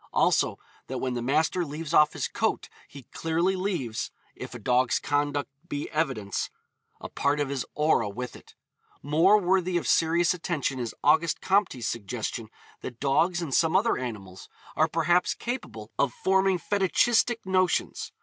Also, 0.13 0.57
that 0.87 0.97
when 0.97 1.13
the 1.13 1.21
master 1.21 1.63
leaves 1.63 1.93
off 1.93 2.13
his 2.13 2.27
coat 2.27 2.69
he 2.87 3.03
clearly 3.11 3.55
leaves 3.55 4.09
if 4.33 4.55
a 4.55 4.57
dog's 4.57 4.97
conduct 4.97 5.51
be 5.69 5.91
evidence 5.91 6.49
a 6.99 7.07
part 7.07 7.39
of 7.39 7.49
his 7.49 7.67
aura 7.75 8.09
with 8.09 8.35
it. 8.35 8.55
More 9.03 9.37
worthy 9.39 9.77
of 9.77 9.87
serious 9.87 10.33
attention 10.33 10.79
is 10.79 10.95
August 11.03 11.39
Comte's 11.39 11.85
suggestion 11.87 12.49
that 12.81 12.99
dogs 12.99 13.43
and 13.43 13.53
some 13.53 13.75
other 13.75 13.95
animals 13.95 14.49
are 14.75 14.87
perhaps 14.87 15.35
capable 15.35 15.91
of 15.99 16.11
forming 16.15 16.57
fetichistic 16.57 17.45
notions. 17.45 18.11